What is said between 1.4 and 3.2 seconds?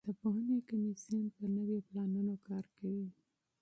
نویو پلانونو کار کوي.